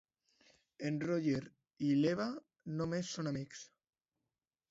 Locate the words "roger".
1.03-1.41